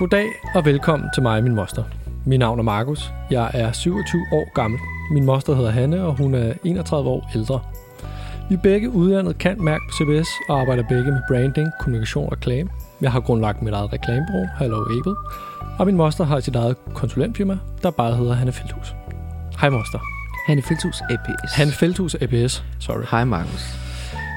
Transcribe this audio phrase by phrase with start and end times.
[0.00, 1.84] Goddag og velkommen til mig og min moster.
[2.26, 3.12] Mit navn er Markus.
[3.30, 4.80] Jeg er 27 år gammel.
[5.12, 7.60] Min moster hedder Hanne, og hun er 31 år ældre.
[8.48, 12.32] Vi er begge uddannet kan mærke på CBS og arbejder begge med branding, kommunikation og
[12.32, 12.70] reklame.
[13.00, 15.16] Jeg har grundlagt mit eget reklamebureau, Hello Able,
[15.78, 18.94] og min moster har sit eget konsulentfirma, der bare hedder Hanne Felthus.
[19.60, 19.98] Hej moster.
[20.46, 21.54] Hanne Felthus APS.
[21.54, 23.04] Hanne Felthus APS, sorry.
[23.10, 23.89] Hej Markus.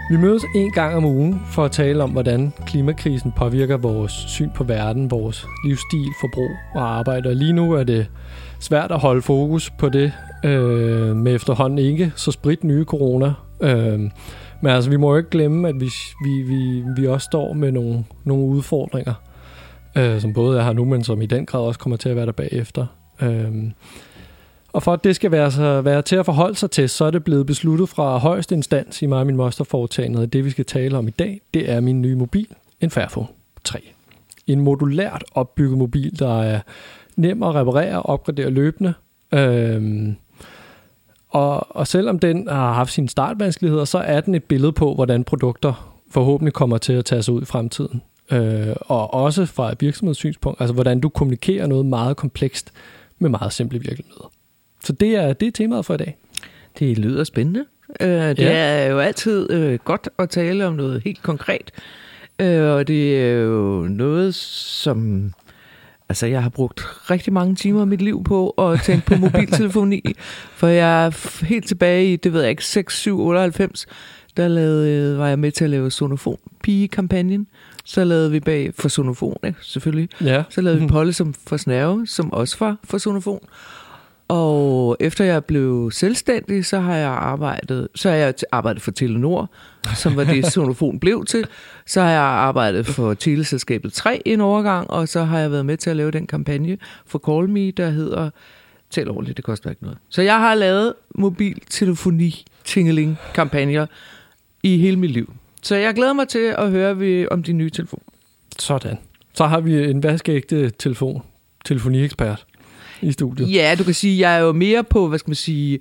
[0.10, 4.50] Vi mødes en gang om ugen for at tale om, hvordan klimakrisen påvirker vores syn
[4.56, 7.30] på verden, vores livsstil, forbrug og arbejde.
[7.30, 8.08] Og lige nu er det
[8.60, 10.14] svært at holde fokus på det
[10.46, 13.34] øh, med efterhånden ikke så sprit nye corona.
[13.62, 14.00] Øh,
[14.62, 15.90] men altså, vi må jo ikke glemme, at vi,
[16.26, 19.14] vi, vi, vi også står med nogle, nogle udfordringer,
[19.98, 22.16] øh, som både er her nu, men som i den grad også kommer til at
[22.16, 22.86] være der bagefter.
[23.22, 23.54] Øh,
[24.74, 27.12] og for at det skal være, så, være til at forholde sig til, så er
[27.12, 30.50] det blevet besluttet fra højeste instans i mig og min moster foretagendet, at det vi
[30.50, 32.48] skal tale om i dag, det er min nye mobil,
[32.82, 33.28] en Fairphone
[33.64, 33.80] 3.
[34.48, 36.60] En modulært opbygget mobil, der er
[37.16, 38.94] nem at reparere og opgradere løbende.
[39.34, 40.16] Øhm,
[41.30, 45.24] og, og selvom den har haft sine startvanskeligheder, så er den et billede på, hvordan
[45.24, 48.02] produkter forhåbentlig kommer til at tage sig ud i fremtiden.
[48.32, 52.72] Øh, og også fra et virksomhedssynspunkt, altså hvordan du kommunikerer noget meget komplekst
[53.20, 54.32] med meget simple virkemidler.
[54.84, 56.18] Så det er, det er temaet for i dag.
[56.80, 57.66] Det lyder spændende.
[57.90, 58.52] Uh, det ja.
[58.52, 61.72] er jo altid uh, godt at tale om noget helt konkret.
[62.44, 65.32] Uh, og det er jo noget, som...
[66.10, 70.16] Altså, jeg har brugt rigtig mange timer af mit liv på at tænke på mobiltelefoni.
[70.56, 73.86] for jeg er helt tilbage i, det ved jeg ikke, 6, 7, 98,
[74.38, 77.48] der lavede, var jeg med til at lave sonofon pige-kampagnen.
[77.86, 79.58] Så lavede vi bag for sonofon, ikke?
[79.62, 80.10] selvfølgelig.
[80.22, 80.44] Ja.
[80.50, 83.48] Så lavede vi Polle som for snæve, som også var for sonofon.
[84.34, 89.52] Og efter jeg blev selvstændig, så har jeg arbejdet, så har jeg arbejdet for Telenor,
[89.96, 91.48] som var det sonofon blev til.
[91.86, 95.78] Så har jeg arbejdet for Teleselskabet 3 en overgang, og så har jeg været med
[95.78, 98.30] til at lave den kampagne for Call Me, der hedder
[98.90, 99.98] Tal ordentligt, det koster ikke noget.
[100.10, 103.86] Så jeg har lavet mobiltelefoni tingeling kampagner
[104.64, 105.34] i hele mit liv.
[105.64, 108.04] Så jeg glæder mig til at høre om de nye telefoner.
[108.60, 108.98] Sådan.
[109.34, 111.22] Så har vi en vaskeægte telefon,
[111.66, 112.46] telefoniekspert
[113.04, 113.54] i studiet.
[113.54, 115.80] Ja, du kan sige, jeg er jo mere på, hvad skal man sige...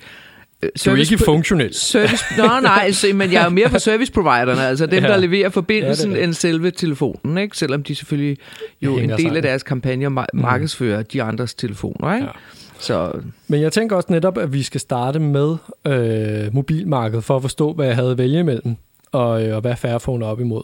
[0.76, 1.74] Service, du er ikke funktionel.
[1.74, 5.08] Service, nå, nej, men jeg er jo mere på service providerne, altså dem, ja.
[5.08, 7.56] der leverer forbindelsen, ja, end selve telefonen, ikke?
[7.56, 8.38] selvom de selvfølgelig
[8.82, 10.24] jo en del af deres kampagner mm.
[10.32, 11.06] markedsfører mm.
[11.12, 12.14] de andres telefoner.
[12.14, 12.26] Ikke?
[12.26, 12.32] Ja.
[12.78, 13.12] Så.
[13.48, 15.56] Men jeg tænker også netop, at vi skal starte med
[15.86, 18.76] øh, mobilmarkedet for at forstå, hvad jeg havde at vælge imellem,
[19.12, 20.62] og, øh, og hvad Fairphone er op imod.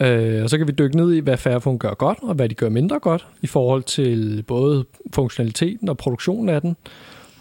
[0.00, 2.54] Øh, og så kan vi dykke ned i, hvad Fairphone gør godt, og hvad de
[2.54, 6.76] gør mindre godt, i forhold til både funktionaliteten og produktionen af den.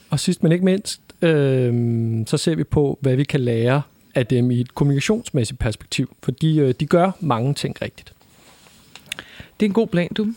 [0.10, 1.74] Og sidst men ikke mindst, øh,
[2.28, 3.82] så ser vi på, hvad vi kan lære
[4.16, 8.14] af dem i et kommunikationsmæssigt perspektiv, fordi øh, de gør mange ting rigtigt.
[9.60, 10.28] Det er en god plan, du.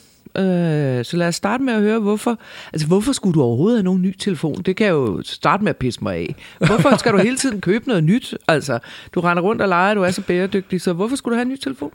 [0.41, 2.38] Øh, så lad os starte med at høre, hvorfor,
[2.72, 4.62] altså, hvorfor skulle du overhovedet have nogen ny telefon?
[4.62, 6.34] Det kan jo starte med at pisse mig af.
[6.66, 8.34] Hvorfor skal du hele tiden købe noget nyt?
[8.48, 8.78] Altså,
[9.15, 11.53] du render rundt og leger, du er så bæredygtig, så hvorfor skulle du have en
[11.53, 11.93] ny telefon?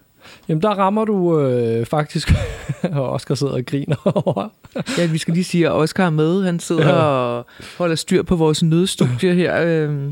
[0.50, 2.34] Jamen, der rammer du øh, faktisk,
[2.84, 4.50] og Oscar sidder og griner over.
[4.98, 6.44] ja, vi skal lige sige, at Oscar er med.
[6.44, 6.94] Han sidder ja.
[6.94, 7.46] og
[7.78, 9.62] holder styr på vores nødstudie her.
[9.62, 10.10] Øh.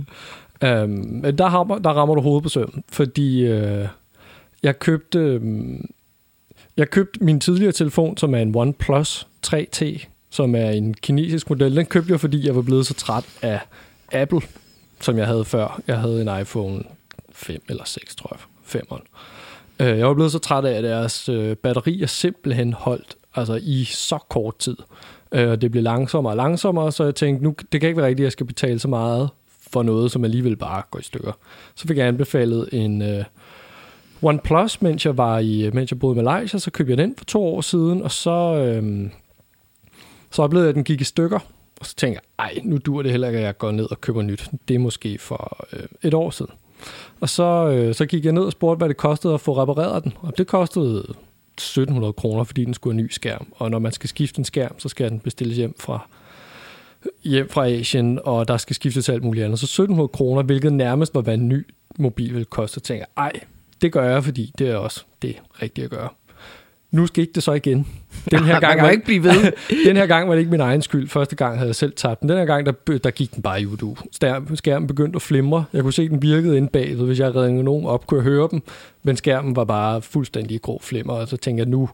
[0.63, 3.87] Øhm, der, rammer, der rammer du hovedet på søvn, fordi øh,
[4.63, 5.19] jeg købte...
[5.19, 5.41] Øh,
[6.77, 11.75] jeg købte min tidligere telefon, som er en OnePlus 3T, som er en kinesisk model.
[11.75, 13.59] Den købte jeg, fordi jeg var blevet så træt af
[14.13, 14.41] Apple,
[15.01, 15.81] som jeg havde før.
[15.87, 16.83] Jeg havde en iPhone
[17.31, 18.81] 5 eller 6, tror jeg.
[18.81, 19.03] 5'eren.
[19.81, 23.59] Øh, jeg var blevet så træt af, at deres øh, batteri er simpelthen holdt altså
[23.63, 24.77] i så kort tid.
[25.31, 28.07] Øh, og det blev langsommere og langsommere, så jeg tænkte, nu, det kan ikke være
[28.07, 29.29] rigtigt, at jeg skal betale så meget
[29.71, 31.31] for noget, som alligevel bare går i stykker.
[31.75, 33.23] Så fik jeg anbefalet en øh,
[34.21, 37.15] OnePlus, mens jeg, var i, øh, mens jeg boede i Malaysia, så købte jeg den
[37.17, 39.09] for to år siden, og så, øh,
[40.31, 41.39] så oplevede jeg, at den gik i stykker.
[41.79, 44.01] Og så tænkte jeg, ej, nu dur det heller ikke, at jeg går ned og
[44.01, 44.49] køber nyt.
[44.67, 46.51] Det er måske for øh, et år siden.
[47.19, 50.03] Og så, øh, så gik jeg ned og spurgte, hvad det kostede at få repareret
[50.03, 50.13] den.
[50.21, 50.99] Og det kostede
[51.57, 53.47] 1700 kroner, fordi den skulle have en ny skærm.
[53.55, 56.07] Og når man skal skifte en skærm, så skal den bestilles hjem fra,
[57.23, 59.59] hjem fra Asien, og der skal skiftes alt muligt andet.
[59.59, 61.67] Så 1700 kroner, hvilket nærmest var, hvad en ny
[61.97, 62.73] mobil ville koste.
[62.73, 63.31] Så tænkte jeg, ej,
[63.81, 66.09] det gør jeg, fordi det er også det rigtige at gøre.
[66.91, 67.87] Nu skete det så igen.
[68.31, 69.51] Den her gang var ikke blive ved.
[69.87, 71.07] den her gang var det ikke min egen skyld.
[71.07, 72.29] Første gang havde jeg selv tabt den.
[72.29, 73.95] Den her gang, der, der gik den bare i udu.
[74.55, 75.65] Skærmen begyndte at flimre.
[75.73, 77.05] Jeg kunne se, den virkede inde bagved.
[77.05, 78.61] Hvis jeg redde nogen op, kunne jeg høre dem.
[79.03, 81.13] Men skærmen var bare fuldstændig grå flimmer.
[81.13, 81.89] Og så tænkte jeg, nu,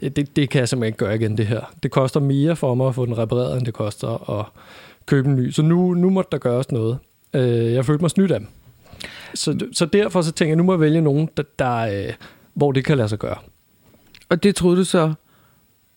[0.00, 1.60] det, det kan jeg simpelthen ikke gøre igen, det her.
[1.82, 4.46] Det koster mere for mig at få den repareret, end det koster at
[5.06, 5.50] købe en ny.
[5.50, 6.98] Så nu, nu måtte der gøres noget.
[7.34, 8.48] Øh, jeg følte mig snydt af dem.
[9.34, 12.12] Så, så derfor så tænker jeg, nu må jeg vælge nogen, der, der, øh,
[12.54, 13.36] hvor det kan lade sig gøre.
[14.28, 15.12] Og det troede du så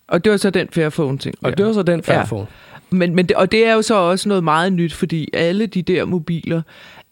[0.07, 1.35] Og det var så den Fairphone-ting.
[1.43, 1.55] Og ja.
[1.55, 2.47] det var så den Fairphone.
[2.91, 5.81] Men, men det, og det er jo så også noget meget nyt, fordi alle de
[5.81, 6.61] der mobiler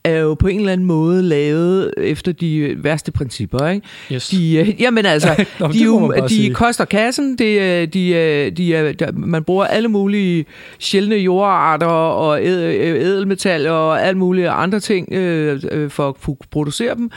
[0.04, 3.88] er jo på en eller anden måde lavet efter de værste principper, ikke?
[4.12, 4.28] Yes.
[4.30, 6.54] De, øh, jamen altså, Nå, de, jo, de sige.
[6.54, 10.46] koster kassen, de, øh, de, øh, de, er- der, man bruger alle mulige
[10.80, 16.16] sjældne jordarter og øh, ædelmetaller og alle mulige andre ting øh, for at
[16.52, 17.12] producere dem.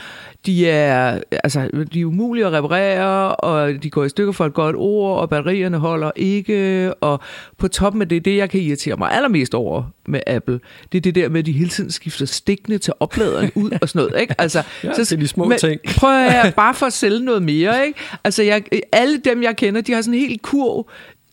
[0.45, 4.53] De er, altså, de er umulige at reparere, og de går i stykker for et
[4.53, 7.19] godt ord, og batterierne holder ikke, og
[7.57, 10.59] på toppen af det, det jeg kan irritere mig allermest over med Apple,
[10.91, 13.89] det er det der med, at de hele tiden skifter stikkene til opladeren ud og
[13.89, 14.35] sådan noget, ikke?
[14.37, 15.81] Altså, Ja, det er de små ting.
[15.97, 17.99] Prøv at høre, bare for at sælge noget mere, ikke?
[18.23, 20.89] Altså, jeg, alle dem, jeg kender, de har sådan en helt kurv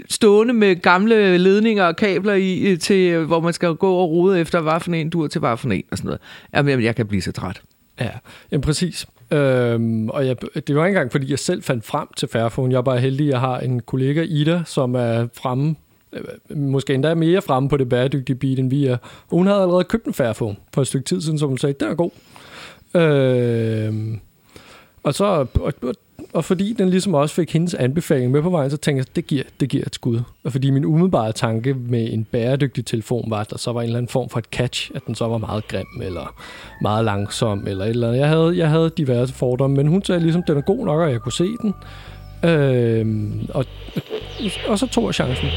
[0.08, 4.60] stående med gamle ledninger og kabler i, til, hvor man skal gå og rode efter,
[4.60, 6.20] hvad for en dur til hvad for en, og sådan noget.
[6.54, 7.62] Jamen, jeg kan blive så træt.
[8.00, 8.10] Ja,
[8.52, 9.06] jamen præcis.
[9.30, 12.72] Øhm, og jeg, det var ikke engang, fordi jeg selv fandt frem til Fairphone.
[12.72, 15.76] Jeg er bare heldig, at jeg har en kollega, Ida, som er fremme,
[16.12, 18.96] øh, måske endda mere fremme på det bæredygtige beat, end vi er.
[19.30, 21.88] Hun havde allerede købt en Fairphone for et stykke tid siden, som hun sagde, den
[21.88, 22.10] er god.
[22.94, 24.20] Øhm,
[25.02, 25.74] og så, og,
[26.32, 29.26] og, fordi den ligesom også fik hendes anbefaling med på vejen, så tænkte jeg, det
[29.26, 30.20] giver, det giver et skud.
[30.44, 33.84] Og fordi min umiddelbare tanke med en bæredygtig telefon var, at der så var en
[33.84, 36.34] eller anden form for et catch, at den så var meget grim, eller
[36.82, 38.20] meget langsom, eller et eller andet.
[38.20, 41.10] Jeg havde, jeg havde diverse fordomme, men hun sagde ligesom, den er god nok, og
[41.10, 41.74] jeg kunne se den.
[42.50, 43.06] Øh,
[43.54, 43.64] og,
[44.68, 45.48] og så tog jeg chancen.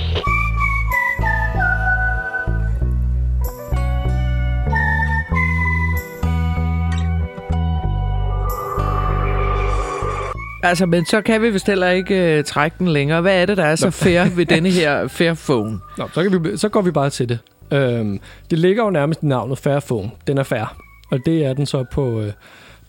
[10.63, 13.22] Altså, men så kan vi vist heller ikke uh, trække den længere.
[13.22, 15.80] Hvad er det, der er så fair ved denne her Fairphone?
[15.98, 17.40] Nå, så, kan vi, så går vi bare til det.
[17.72, 18.19] Øhm,
[18.50, 20.12] det ligger jo nærmest i navnet Fairphone.
[20.28, 20.78] Den er fair.
[21.12, 22.31] Og det er den så på, øh,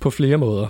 [0.00, 0.66] på flere måder.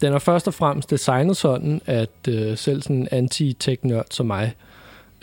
[0.00, 4.54] Den er først og fremmest designet sådan, at øh, selv sådan en anti-tech-nørd som mig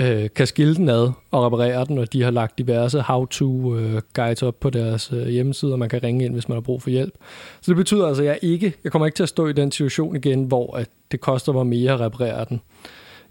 [0.01, 4.59] øh, kan skille den ad og reparere den, og de har lagt diverse how-to-guides op
[4.59, 7.13] på deres øh, hjemmeside, og man kan ringe ind, hvis man har brug for hjælp.
[7.61, 9.71] Så det betyder altså, at jeg ikke, jeg kommer ikke til at stå i den
[9.71, 12.61] situation igen, hvor at det koster mig mere at reparere den,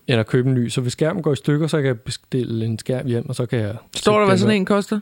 [0.06, 0.69] end at købe en ny.
[0.69, 3.46] Så hvis skærmen går i stykker, så kan jeg bestille en skærm hjem, og så
[3.46, 3.75] kan jeg...
[3.96, 5.00] Står der, hvad sådan en koster?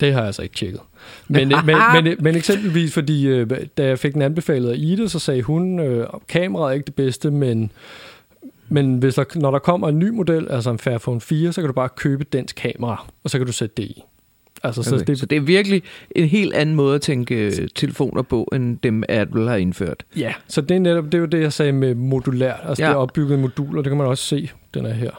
[0.00, 0.80] Det har jeg altså ikke tjekket.
[1.28, 5.18] Men, men, men, men eksempelvis, fordi øh, da jeg fik den anbefalet af Ida, så
[5.18, 7.72] sagde hun, øh, kameraet er ikke det bedste, men,
[8.70, 11.66] men hvis der, når der kommer en ny model, altså en Fairphone 4, så kan
[11.68, 14.02] du bare købe dens kamera, og så kan du sætte det i.
[14.62, 14.98] Altså, Okay.
[14.98, 15.82] så det, så det er virkelig
[16.16, 20.04] en helt anden måde at tænke øh, telefoner på, end dem Apple har indført.
[20.16, 22.52] ja, så det er netop det, er jo det, jeg sagde med modulær.
[22.54, 22.88] Altså, Ja.
[22.88, 25.10] det er opbygget i moduler, det kan man også se, den er her.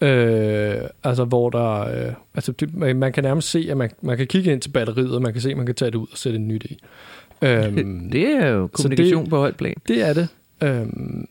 [0.00, 1.80] Øh, altså, hvor der...
[1.80, 4.70] Øh, altså, det, man, man kan nærmest se, at man, man kan kigge ind til
[4.70, 6.64] batteriet, og man kan se, at man kan tage det ud og sætte et nyt
[6.64, 6.78] i.
[7.42, 9.74] Øhm, Det er jo kommunikation det- på højt plan.
[9.88, 10.28] Det er det.
[10.62, 11.26] Øhm,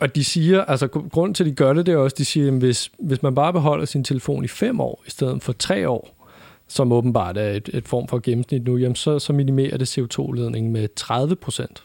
[0.00, 2.24] og de siger, altså gr- grunden til, at de gør det, det er også, de
[2.24, 5.52] siger, at hvis, hvis man bare beholder sin telefon i fem år, i stedet for
[5.52, 6.16] tre år,
[6.68, 10.72] som åbenbart er et, et form for gennemsnit nu, jamen så, så minimerer det CO2-ledningen
[10.72, 11.82] med 30 procent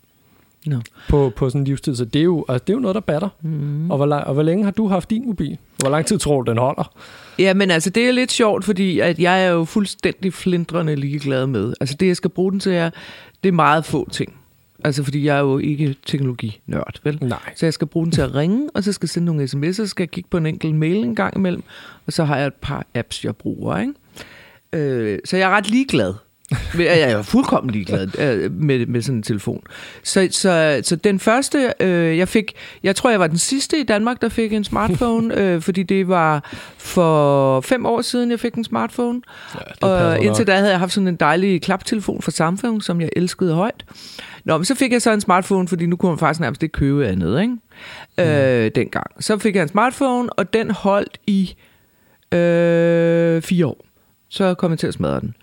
[0.65, 0.79] Nå.
[1.09, 1.95] på, på sådan en livstid.
[1.95, 3.29] Så det er jo, altså, det er jo noget, der batter.
[3.41, 3.91] Mm.
[3.91, 5.57] Og, hvor, og hvor længe har du haft din mobil?
[5.77, 6.93] Hvor lang tid tror du, den holder?
[7.39, 11.47] Ja, men altså, det er lidt sjovt, fordi at jeg er jo fuldstændig flindrende ligeglad
[11.47, 11.73] med.
[11.79, 12.89] Altså, det, jeg skal bruge den til, er,
[13.43, 14.33] det er meget få ting.
[14.83, 17.17] Altså, fordi jeg er jo ikke teknologinørd, vel?
[17.21, 17.39] Nej.
[17.55, 19.71] Så jeg skal bruge den til at ringe, og så skal jeg sende nogle sms'er,
[19.71, 21.63] så skal jeg kigge på en enkelt mail en gang imellem,
[22.05, 23.93] og så har jeg et par apps, jeg bruger, ikke?
[24.73, 26.13] Øh, så jeg er ret ligeglad.
[26.79, 29.63] Jeg er fuldkommen ligeglad øh, med, med sådan en telefon.
[30.03, 33.83] Så, så, så den første, øh, jeg fik, jeg tror, jeg var den sidste i
[33.83, 38.53] Danmark, der fik en smartphone, øh, fordi det var for fem år siden, jeg fik
[38.53, 39.21] en smartphone.
[39.81, 43.09] Ja, Og indtil da havde jeg haft sådan en dejlig klaptelefon fra Samsung, som jeg
[43.15, 43.85] elskede højt.
[44.45, 46.73] Nå, men så fik jeg så en smartphone, fordi nu kunne man faktisk nærmest ikke
[46.73, 47.53] købe andet, ikke?
[48.17, 48.23] Mm.
[48.23, 49.07] Øh, dengang.
[49.19, 51.55] Så fik jeg en smartphone, og den holdt i
[52.31, 53.85] øh, fire år.
[54.29, 55.35] Så kom jeg til at smadre den.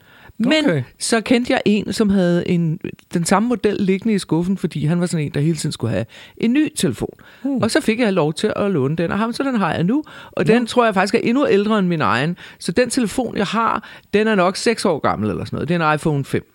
[0.44, 0.82] Men Okay.
[0.98, 2.80] så kendte jeg en, som havde en,
[3.14, 5.90] den samme model liggende i skuffen, fordi han var sådan en, der hele tiden skulle
[5.92, 7.14] have en ny telefon.
[7.42, 7.56] Hmm.
[7.62, 9.84] Og så fik jeg lov til at låne den, og ham, så den har jeg
[9.84, 10.04] nu.
[10.32, 12.36] Og den tror jeg faktisk er endnu ældre end min egen.
[12.58, 15.68] Så den telefon, jeg har, den er nok 6 år gammel eller sådan noget.
[15.68, 16.50] Det er en iPhone 5.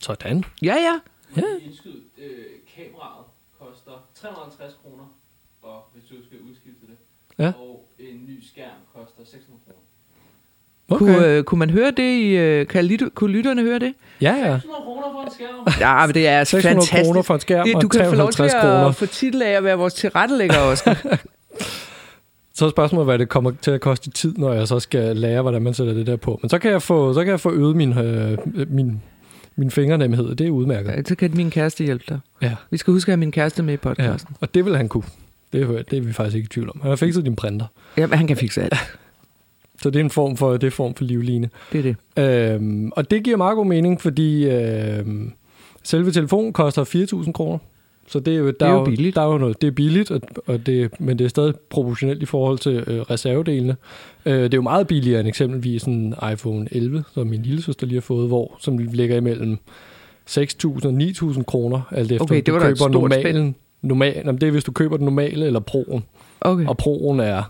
[0.00, 0.44] Sådan.
[0.62, 0.98] Ja, ja.
[1.36, 1.42] Ja.
[1.66, 2.44] Indskyd øh,
[2.76, 3.24] kameraet
[3.60, 5.04] koster 350 kroner,
[5.62, 6.96] og hvis du skal udskifte det.
[7.38, 7.52] Ja.
[7.58, 9.79] Og en ny skærm koster 600 kroner.
[10.90, 10.98] Okay.
[10.98, 12.36] Kunne, øh, kunne man høre det i...
[12.36, 13.94] Øh, kan lyt, kunne lytterne høre det?
[14.20, 14.58] Ja, ja.
[14.58, 15.80] 600 kroner for en skærm.
[15.80, 17.04] Ja, men det er 600 fantastisk.
[17.04, 18.88] kroner for en skærm det, og du kan få lov til 350 kroner.
[18.88, 20.96] at få titel af at være vores tilrettelægger, Oscar.
[22.54, 25.16] Så er spørgsmålet, hvad det kommer til at koste i tid, når jeg så skal
[25.16, 26.38] lære, hvordan man sætter det der på.
[26.42, 29.02] Men så kan jeg få, så kan jeg få øget min, øh, min,
[29.56, 30.34] min fingernemhed.
[30.34, 31.08] Det er udmærket.
[31.08, 32.18] så kan min kæreste hjælpe dig.
[32.42, 32.54] Ja.
[32.70, 33.88] Vi skal huske at have min kæreste med i ja.
[33.88, 34.36] podcasten.
[34.40, 35.04] Og det vil han kunne.
[35.52, 36.80] Det er, det er vi faktisk ikke i tvivl om.
[36.80, 37.66] Han har fikset din printer.
[37.96, 38.74] Jamen, han kan fikse alt.
[39.82, 41.50] Så det er en form for, det er form for livline.
[41.72, 42.54] Det er det.
[42.54, 45.32] Øhm, og det giver meget god mening, fordi øhm,
[45.82, 46.84] selve telefonen koster
[47.24, 47.58] 4.000 kroner.
[48.08, 49.16] Så det er jo, der er jo billigt.
[49.16, 52.22] Der er jo noget, det er billigt, og, og det, men det er stadig proportionelt
[52.22, 53.76] i forhold til øh, reservedelene.
[54.26, 57.86] Øh, det er jo meget billigere end eksempelvis en iPhone 11, som min lille søster
[57.86, 59.58] lige har fået, hvor, som ligger imellem
[60.30, 63.54] 6.000 og 9.000 kroner, alt efter Okay, det var du køber normalen.
[63.82, 66.04] Normal, jamen, det er, hvis du køber den normale eller proen.
[66.40, 66.66] Okay.
[66.66, 67.42] Og proen er,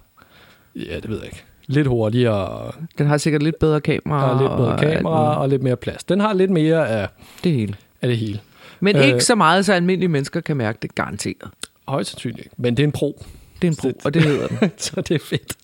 [0.76, 4.18] ja, det ved jeg ikke, lidt hurtigere, og Den har sikkert lidt bedre kamera.
[4.18, 6.04] har lidt bedre og kamera og lidt mere plads.
[6.04, 7.08] Den har lidt mere af,
[7.44, 7.74] Det hele.
[8.02, 8.40] af det hele.
[8.80, 9.06] Men Øh.
[9.06, 11.50] ikke så meget, så almindelige mennesker kan mærke det garanteret.
[11.88, 12.50] Højst sandsynligt ikke.
[12.58, 13.24] Men det er en pro,
[13.62, 14.70] Det er en pro, og det hedder den.
[14.76, 15.56] så det er fedt.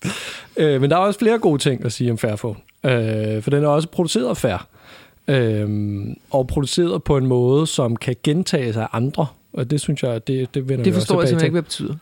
[0.57, 2.55] Øh, men der er også flere gode ting at sige om Fairphone.
[2.83, 4.67] Øh, for den er også produceret Fair.
[5.27, 9.25] Øh, og produceret på en måde, som kan gentage sig af andre.
[9.53, 11.95] Og det synes jeg, det, det vender Det forstår jeg simpelthen ikke, hvad det betyder.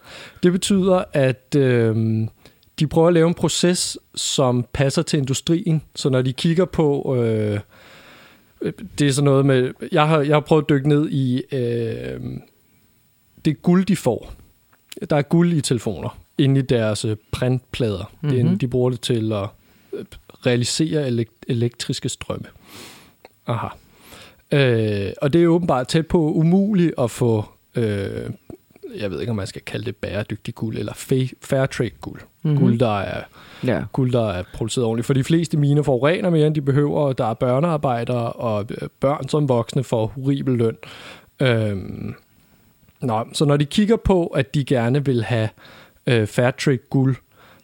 [0.44, 2.28] Det betyder, at øh,
[2.80, 5.82] de prøver at lave en proces, som passer til industrien.
[5.96, 7.16] Så når de kigger på...
[7.20, 7.60] Øh,
[9.00, 9.74] det er sådan noget med...
[9.92, 12.20] Jeg har, jeg har prøvet at dykke ned i øh,
[13.46, 14.34] det guld, de får.
[15.10, 18.12] Der er guld i telefoner inde i deres øh, printplader.
[18.22, 18.38] Mm-hmm.
[18.38, 18.58] Det Mhm.
[18.60, 19.48] de bruger det til at
[19.94, 20.06] øh,
[20.46, 22.46] realisere elek- elektriske strømme.
[23.48, 23.68] Aha.
[24.52, 27.46] Øh, og det er åbenbart tæt på umuligt at få...
[27.76, 28.30] Øh,
[29.00, 32.22] jeg ved ikke, om man skal kalde det bæredygtig guld, eller fa- fair trade guld.
[32.22, 32.52] Mhm.
[32.52, 32.64] Mm-hmm.
[32.66, 33.24] Guld, der er
[33.64, 33.84] Ja.
[33.94, 35.06] guld, der er produceret ordentligt.
[35.06, 38.88] For de fleste miner forurener mere, end de behøver, og der er børnearbejdere og øh,
[39.00, 40.78] børn som voksne får horribel løn.
[41.42, 42.14] Øhm,
[43.02, 45.50] nå, så når de kigger på, at de gerne vil have
[46.08, 47.16] øh, Fairtrade guld,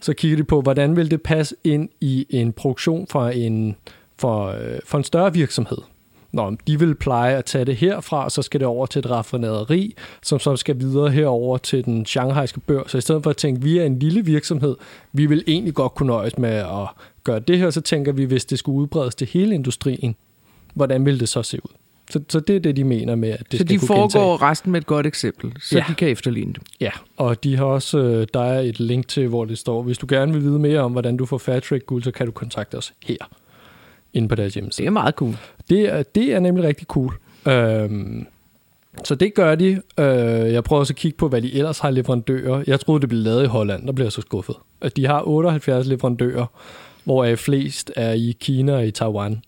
[0.02, 3.76] så kigger de på, hvordan vil det passe ind i en produktion fra en,
[4.18, 5.78] for, øh, for en større virksomhed.
[6.34, 9.10] Nå, de vil pleje at tage det herfra, og så skal det over til et
[9.10, 12.92] raffinaderi, som så skal videre herover til den shanghaiske børs.
[12.92, 14.76] Så i stedet for at tænke, vi er en lille virksomhed,
[15.14, 16.88] vi vil egentlig godt kunne nøjes med at
[17.24, 20.16] gøre det her, så tænker vi, hvis det skulle udbredes til hele industrien,
[20.74, 21.72] hvordan vil det så se ud?
[22.12, 24.32] Så, så det er det, de mener med, at det Så skal de kunne foregår
[24.32, 24.50] gentage.
[24.50, 25.86] resten med et godt eksempel, så Ja.
[25.90, 26.62] de kan efterligne det.
[26.80, 29.98] Ja, og de har også, øh, der er et link til, hvor det står, hvis
[29.98, 32.76] du gerne vil vide mere om, hvordan du får Fairtrade guld, så kan du kontakte
[32.76, 33.16] os her,
[34.14, 34.86] inde på deres hjemmeside.
[34.86, 35.38] Det er meget cool.
[35.70, 37.14] Det er, det er nemlig rigtig cool.
[37.48, 38.26] Øhm,
[39.04, 39.82] så det gør de.
[40.00, 42.64] Øh, jeg prøver også at kigge på, hvad de ellers har leverandører.
[42.68, 43.86] Jeg troede, det blev lavet i Holland.
[43.86, 44.56] Der blev jeg så skuffet.
[44.82, 46.46] At de har 78 leverandører,
[47.04, 49.42] hvoraf flest er i Kina og i Taiwan.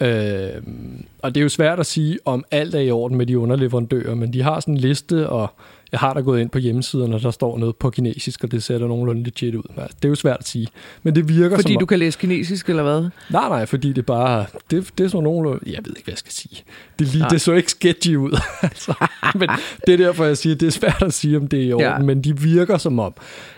[0.00, 3.38] Øhm, og det er jo svært at sige, om alt er i orden med de
[3.38, 5.50] underleverandører, men de har sådan en liste, og
[5.92, 8.62] jeg har da gået ind på hjemmesiden, og der står noget på kinesisk, og det
[8.62, 9.62] ser da nogenlunde legit ud.
[9.76, 10.66] Altså, det er jo svært at sige.
[11.02, 13.00] Men det virker Fordi som du kan læse kinesisk, eller hvad?
[13.30, 14.44] Nej, nej, fordi det bare...
[14.70, 15.50] Det, det er sådan nogle...
[15.50, 16.62] Jeg ved ikke, hvad jeg skal sige.
[16.98, 17.28] Det, lige, Nej.
[17.28, 18.40] det så ikke sketchy ud.
[18.62, 18.94] altså,
[19.34, 19.48] men
[19.86, 21.86] det er derfor, jeg siger, det er svært at sige, om det er i orden,
[21.86, 21.92] Ja.
[21.92, 21.98] ja.
[21.98, 23.14] men de virker som om,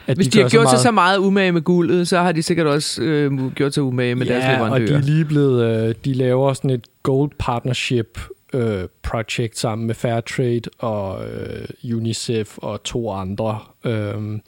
[0.07, 2.19] at Hvis de, de, har gjort så sig meget, så meget umage med guldet, så
[2.19, 4.99] har de sikkert også øh, gjort sig umage med deres ja, og de leverandører.
[4.99, 5.89] er lige blevet...
[5.89, 8.19] Øh, de laver sådan et gold partnership
[8.55, 14.39] øh, project sammen med Fairtrade og øh, UNICEF og to andre øh,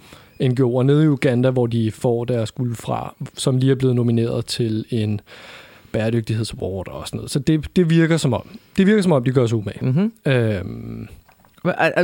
[0.42, 4.46] NGO'er nede i Uganda, hvor de får deres guld fra, som lige er blevet nomineret
[4.46, 5.20] til en
[5.92, 7.30] bæredygtighedsaward og sådan noget.
[7.30, 9.84] Så det, det virker som om, det virker som om, de gør sig umage.
[9.84, 10.12] Mm-hmm.
[10.32, 11.08] Øhm,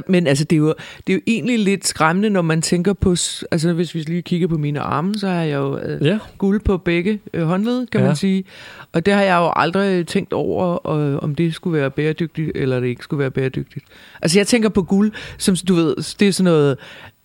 [0.07, 0.75] Men altså, det er, jo,
[1.07, 3.11] det er jo egentlig lidt skræmmende, når man tænker på...
[3.51, 6.61] Altså, hvis vi lige kigger på mine arme, så har jeg jo øh, ja, guld
[6.61, 8.01] på begge øh, håndled, kan.
[8.01, 8.07] Ja.
[8.07, 8.45] man sige.
[8.93, 12.81] Og det har jeg jo aldrig tænkt over, øh, om det skulle være bæredygtigt, eller
[12.81, 13.85] det ikke skulle være bæredygtigt.
[14.23, 16.77] Altså, jeg tænker på guld, som du ved, det er sådan noget...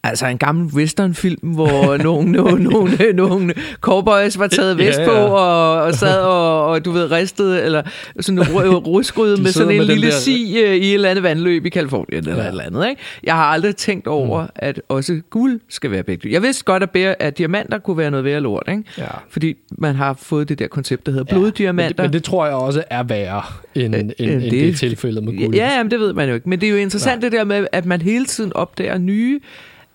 [0.06, 5.12] Altså en gammel westernfilm, hvor nogle, nogle, nogle, nogle cowboys var taget vest Ja, på
[5.12, 5.20] ja.
[5.22, 7.84] og, og sad og, og, du ved, ristede, eller
[8.20, 8.46] sådan en
[8.94, 11.66] ruskrydde De med sådan en med lille der- si øh, i et eller andet vandløb
[11.66, 12.48] i Kalifornien, eller Ja.
[12.48, 12.90] et eller andet.
[12.90, 13.02] Ikke?
[13.24, 14.50] Jeg har aldrig tænkt over, mm.
[14.56, 16.34] at også guld skal være bæredygtigt.
[16.34, 18.84] Jeg vidste godt, at, bære, at diamanter kunne være noget værre lort, ikke?
[18.98, 19.04] ja.
[19.30, 21.94] Fordi man har fået det der koncept, der hedder Men bloddiamanter.
[21.94, 23.42] det, men det tror jeg også er værre,
[23.76, 25.56] end, Øh, end, øh, end det- det er tilfældet med guld.
[25.56, 26.50] Ja, jamen, det ved man jo ikke.
[26.50, 29.40] Men det er jo interessant det der med, at man hele tiden opdager nye,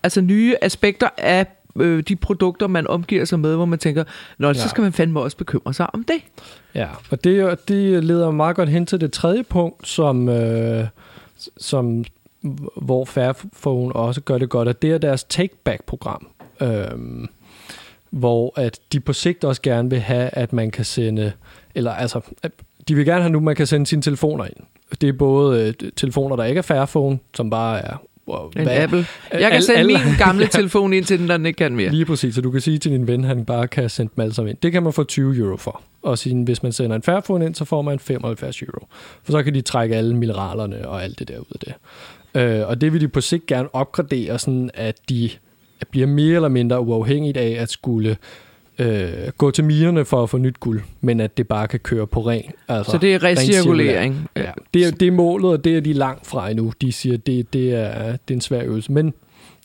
[0.03, 4.05] altså nye aspekter af øh, de produkter, man omgiver sig med, hvor man tænker,
[4.39, 4.69] Nå, så Ja.
[4.69, 6.17] skal man fandme også bekymre sig om det.
[6.75, 10.87] Ja, og det, det leder meget godt hen til det tredje punkt, som, øh,
[11.57, 12.05] som
[12.77, 16.29] hvor Fairphone også gør det godt, at det er deres take-back-program.
[16.63, 17.29] Øhm,
[18.11, 21.33] hvor at de på sigt også gerne vil have, at man kan sende,
[21.75, 22.21] eller altså,
[22.89, 24.57] de vil gerne have nu, at man kan sende sine telefoner ind.
[25.01, 27.97] Det er både øh, telefoner, der ikke er Fairphone, som bare er...
[28.29, 29.07] Wow, En Apple.
[29.33, 31.77] Jeg kan Al- sende alle- min gamle telefon ind til den, der den ikke kan
[31.77, 31.91] mere.
[31.91, 34.23] Lige præcis, så du kan sige til din ven, at han bare kan sende dem
[34.23, 34.59] alle sammen ind.
[34.63, 35.83] Det kan man få 20 euro for.
[36.03, 38.87] Og sige, hvis man sender en Fairphone ind, så får man 75 euro.
[39.25, 41.75] For så kan de trække alle mineralerne og alt det der ud af det.
[42.43, 45.31] Øh, og det vil de på sigt gerne opgradere, sådan at de
[45.91, 48.17] bliver mere eller mindre uafhængigt af at skulle
[48.79, 49.09] øh,
[49.39, 52.21] gå til minerne for at få nyt guld, men at det bare kan køre på
[52.21, 52.43] ren.
[52.69, 54.29] Altså, Så det er recirkulering.
[54.37, 56.73] Ja, det, er, det er målet, og det er de langt fra endnu.
[56.81, 58.93] De siger, det, det, er, det er en svær øvelse.
[58.93, 59.15] Men,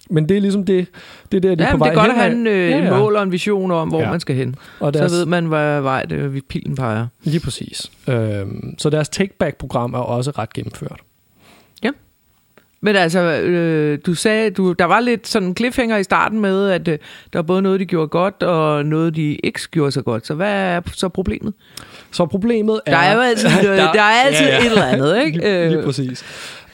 [0.09, 0.87] men det er ligesom det,
[1.31, 2.47] det er der, de er Ja, på men vej det er godt at have en,
[2.47, 2.97] øh, Ja, ja.
[2.99, 4.09] mål og en vision om, hvor Ja.
[4.11, 4.55] man skal hen.
[4.79, 7.07] Og Så deres, ved man, hvad vej det, vi pilen peger.
[7.23, 7.91] Lige præcis.
[8.09, 10.99] Øhm, så deres take-back-program er også ret gennemført.
[12.83, 16.69] Men altså, øh, du sagde, du, der var lidt sådan en cliffhanger i starten med,
[16.69, 16.97] at øh,
[17.33, 20.27] der var både noget, de gjorde godt, og noget, de ikke gjorde så godt.
[20.27, 21.53] Så hvad er så problemet?
[22.11, 22.91] Så problemet er...
[22.91, 24.59] Der er jo altid, der, der er altid ja, ja.
[24.59, 25.37] et eller andet, ikke?
[25.37, 26.23] Lige, lige Øh, præcis.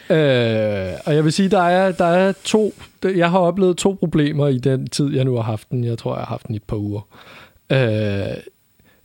[0.10, 2.74] Øh, og jeg vil sige, der er, der er to...
[3.04, 5.84] Jeg har oplevet to problemer i den tid, jeg nu har haft den.
[5.84, 7.02] Jeg tror, jeg har haft den i et par uger.
[7.72, 7.78] Øh,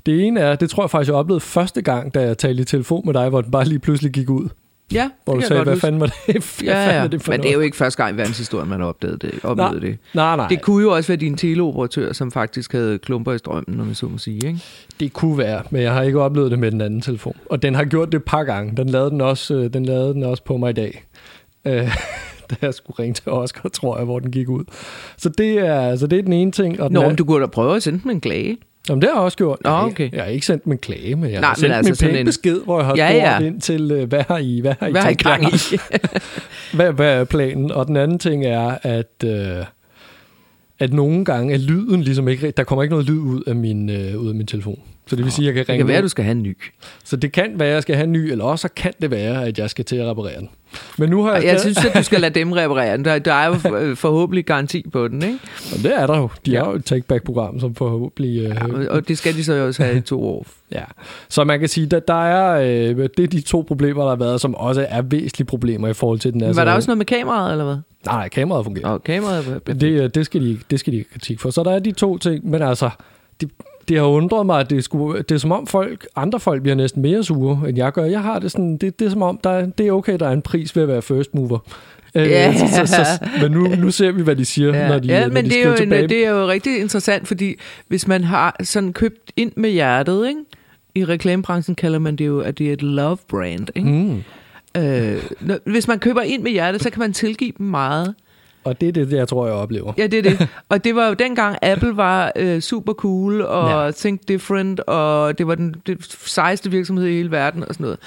[0.07, 2.65] det ene er, det tror jeg faktisk, jeg oplevede første gang, da jeg talte i
[2.65, 4.49] telefon med dig, hvor den bare lige pludselig gik ud.
[4.93, 6.63] ja, Hvor det du kan sagde, jeg hvad fanden var det?
[6.65, 6.91] Ja, ja.
[6.93, 7.65] er det for Men det er jo noget?
[7.65, 9.99] ikke første gang i verdenshistorien, man har opdaget det, oplevet det.
[10.15, 10.49] Nej, nej.
[10.49, 13.97] Det kunne jo også være din teleoperatør, som faktisk havde klumper i strømmen, om jeg
[13.97, 14.47] så må sige.
[14.47, 14.59] Ikke?
[15.01, 17.37] Det kunne være, men jeg har ikke oplevet det med den anden telefon.
[17.51, 18.77] Og den har gjort det et par gange.
[18.77, 21.05] Den lavede den også, øh, den lavede den også på mig i dag.
[21.67, 21.91] Øh,
[22.51, 24.65] da jeg skulle ringe til Oscar, tror jeg, hvor den gik ud.
[25.17, 26.81] Så det er, så det er den ene ting.
[26.81, 28.57] Og den Nå, anden- men du kunne da prøve at sende dem en klage.
[28.89, 29.59] Jamen, det har jeg også gjort.
[29.65, 30.11] Nå, Jeg- okay.
[30.13, 32.11] Jeg har ikke sendt en klage, men jeg Nej, har sendt altså dem en sådan
[32.11, 33.39] pæn en- besked, hvor jeg har Ja, ja.
[33.47, 35.57] ind til, øh, hvad har I, hvad har I Hvad har I gang i?
[36.77, 37.73] hvad, hvad er planen?
[37.73, 39.65] Og den anden ting er, at, øh,
[40.79, 42.51] at nogle gange er lyden ligesom ikke...
[42.51, 44.79] Der kommer ikke noget lyd ud af min, øh, ud af min telefon.
[45.07, 46.33] Så det vil sige, at jeg kan Det ringe kan være, at du skal have
[46.33, 46.57] en ny.
[47.05, 49.11] Så det kan være, at jeg skal have en ny, eller også så kan det
[49.11, 50.49] være, at jeg skal til at reparere den.
[50.99, 51.45] Men nu har jeg...
[51.45, 53.05] Jeg synes, at du skal lade dem reparere den.
[53.05, 55.39] Der, der er jo for- forhåbentlig garanti på den, ikke?
[55.73, 56.29] Og det er der jo.
[56.47, 56.63] De Ja.
[56.65, 58.39] har jo et take-back-program, som forhåbentlig...
[58.41, 58.45] Øh,
[58.85, 60.47] Ja, og det skal de så også have i to år.
[60.73, 60.85] Ja,
[61.29, 64.17] så man kan sige, at der er, øh, det er de to problemer, der har
[64.17, 66.41] været, som også er væsentlige problemer i forhold til den.
[66.41, 67.75] Men var der også noget med kameraet, eller hvad?
[68.07, 68.89] Nej, nej, kameraet fungerer.
[68.89, 71.51] Og kameraet det, øh, det, skal de, det skal de kritik for.
[71.51, 72.91] Så der er de to ting, men altså,
[73.41, 73.51] det,
[73.89, 76.75] det har undret mig, at det, skulle, det er som om folk, andre folk bliver
[76.75, 78.05] næsten mere sure, end jeg gør.
[78.05, 80.29] Jeg har det sådan, det, det er som om, der, er- det er okay, der
[80.29, 81.59] er en pris ved at være first mover.
[82.15, 82.55] Øh, Ja.
[82.59, 85.21] så, så, så, men nu, nu ser vi, hvad de siger, Ja, når de, ja
[85.27, 86.09] når men de det er, jo en, tilbage.
[86.09, 87.55] det er jo rigtig interessant, fordi
[87.89, 90.41] hvis man har sådan købt ind med hjertet, ikke?
[90.95, 93.67] i reklamebranchen kalder man det jo, at det er et love brand.
[93.75, 93.89] Ikke?
[93.89, 94.23] Mm.
[94.83, 98.15] Øh, når- hvis man køber ind med hjertet, så kan man tilgive dem meget.
[98.65, 99.93] Og det er det, jeg tror, jeg oplever.
[99.99, 100.49] Ja, det er det.
[100.69, 103.91] Og det var jo dengang Apple var øh, super cool, og Ja.
[103.91, 107.99] Think Different, og det var den det sejeste virksomhed i hele verden og sådan noget.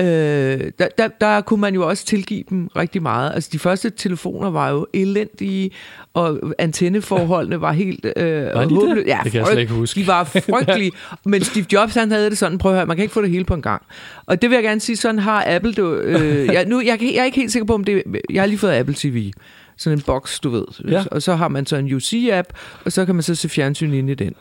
[0.00, 3.32] Øh, der, der, der kunne man jo også tilgive dem rigtig meget.
[3.34, 5.70] Altså de første telefoner var jo elendige,
[6.14, 8.76] og antenneforholdene var helt øh, Var de det?
[8.76, 9.04] håbløse.
[9.06, 10.00] Ja, Det kan jeg slet ikke huske.
[10.00, 10.92] De var frygtelige.
[11.24, 13.30] Men Steve Jobs han havde det sådan, prøv at høre, man kan ikke få det
[13.30, 13.82] hele på en gang.
[14.26, 17.14] Og det vil jeg gerne sige, sådan har Apple det øh, jeg, nu, jeg, jeg
[17.20, 19.30] er ikke helt sikker på, om det Jeg har lige fået Apple TV.
[19.78, 20.64] Sådan en boks, du ved.
[20.88, 21.04] Ja.
[21.10, 22.48] Og så har man så en UC-app,
[22.84, 24.34] og så kan man så se fjernsyn ind i den.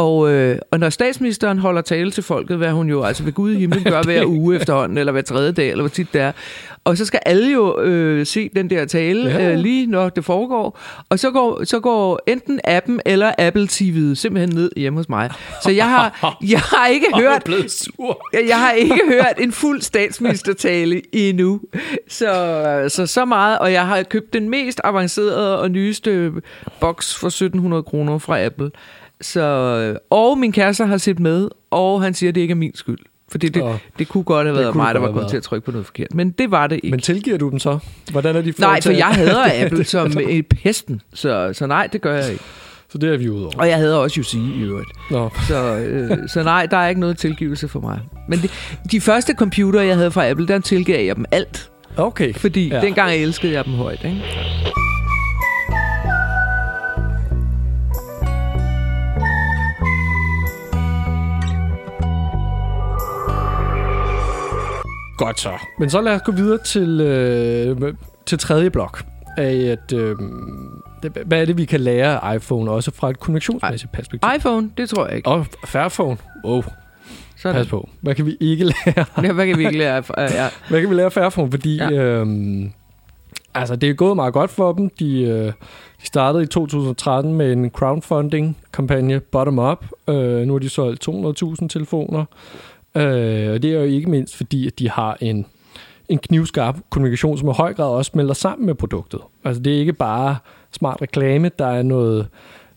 [0.00, 3.52] Og, øh, og når statsministeren holder tale til folket, hvad hun jo altså ved Gud
[3.52, 6.32] i himlen gør hver uge efterhånden, eller hver tredje dag, eller hvor tit det er,
[6.84, 9.52] og så skal alle jo øh, se den der tale, Ja.
[9.52, 14.14] øh, lige når det foregår, og så går, så går enten appen eller Apple TV'et
[14.14, 15.30] simpelthen ned hjemme hos mig.
[15.62, 18.28] Så jeg har, jeg har ikke Jeg hørt blevet sur.
[18.32, 21.60] jeg jeg har ikke hørt en fuld statsministertale endnu.
[22.08, 26.32] Så, så så meget, og jeg har købt den mest avancerede og nyeste
[26.80, 28.70] boks for 1700 kroner fra Apple.
[29.20, 32.72] Så, og min kæreste har set med, og han siger, at det ikke er min
[32.74, 32.98] skyld.
[33.30, 33.74] For det, det, Åh.
[33.98, 35.30] det kunne godt have været mig, der var kommet været.
[35.30, 36.14] til at trykke på noget forkert.
[36.14, 36.90] Men det var det ikke.
[36.90, 37.78] Men tilgiver du dem så?
[38.10, 41.00] Hvordan er de nej, for jeg hader Apple som et pesten.
[41.14, 42.44] Så, så nej, det gør jeg ikke.
[42.88, 43.52] Så det er vi ude over.
[43.58, 44.88] Og jeg hader også UC i øvrigt.
[45.10, 48.00] Nå, Så, øh, så nej, der er ikke noget tilgivelse for mig.
[48.28, 48.48] Men de,
[48.90, 51.70] de første computere, jeg havde fra Apple, der tilgav jeg dem alt.
[51.96, 52.34] okay.
[52.34, 52.80] Fordi ja.
[52.80, 54.04] dengang elskede jeg dem højt.
[54.04, 54.22] Ikke?
[65.20, 65.50] Godt så.
[65.78, 67.94] Men så lad os gå videre til, øh,
[68.26, 69.04] til tredje blok
[69.36, 70.16] af, at, øh,
[71.26, 74.30] hvad er det, vi kan lære af iPhone, også fra et konvektionsmæssigt perspektiv?
[74.36, 75.28] iPhone, det tror jeg ikke.
[75.28, 76.16] Og Fairphone.
[76.44, 76.62] Wow,
[77.36, 77.56] Sådan.
[77.56, 77.88] pas på.
[78.00, 79.04] Hvad kan vi ikke lære?
[79.22, 80.02] Ja, hvad kan vi ikke lære?
[80.18, 80.48] Ja.
[80.68, 81.50] Hvad kan vi lære af Fairphone?
[81.50, 81.76] Fordi.
[81.76, 81.90] Ja.
[81.90, 82.72] øhm,
[83.54, 84.90] altså, det er gået meget godt for dem.
[84.98, 85.46] De, øh,
[86.02, 89.86] de startede i 2013 med en crowdfunding-kampagne, bottom-up.
[90.08, 92.24] Øh, nu har de solgt 200.000 telefoner.
[92.94, 95.46] Øh, og det er jo ikke mindst fordi, at de har en,
[96.08, 99.20] en knivskarp kommunikation, som i høj grad også melder sammen med produktet.
[99.44, 100.36] Altså, det er ikke bare
[100.72, 102.28] smart reklame, der er noget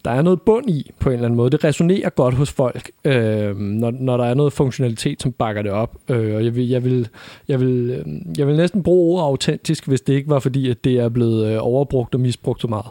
[0.05, 1.49] der er noget bund i, på en eller anden måde.
[1.49, 5.71] Det resonerer godt hos folk, øh, når, når der er noget funktionalitet, som bakker det
[5.71, 5.95] op.
[6.09, 7.09] Øh, og jeg vil, jeg, vil,
[7.47, 10.83] jeg, vil, øh, jeg vil næsten bruge ordet autentisk, hvis det ikke var fordi, at
[10.83, 12.85] det er blevet øh, overbrugt og misbrugt så meget.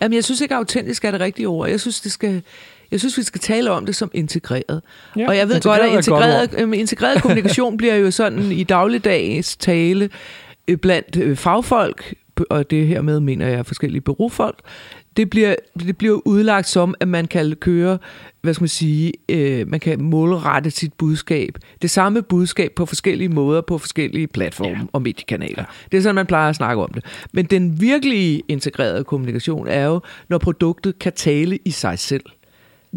[0.00, 1.68] Jamen, jeg synes ikke, autentisk er det rigtige ord.
[1.68, 2.42] Jeg synes, det skal...
[2.90, 4.82] Jeg synes, vi skal tale om det som integreret.
[5.16, 8.52] Ja, og jeg ved integreret godt, at et godt integreret, integreret kommunikation bliver jo sådan
[8.52, 10.10] i dagligdags tale
[10.68, 12.14] øh, blandt øh, fagfolk,
[12.50, 14.58] og det her med mener jeg forskellige bureaufolk,
[15.18, 17.98] det bliver, det bliver udlagt som, at man kan køre,
[18.42, 21.58] hvad skal man sige, øh, man kan målrette sit budskab.
[21.82, 24.86] Det samme budskab på forskellige måder, på forskellige platforme ja.
[24.92, 25.64] og mediekanaler.
[25.92, 27.04] Det er sådan, man plejer at snakke om det.
[27.32, 32.24] Men den virkelige integrerede kommunikation er jo, når produktet kan tale i sig selv.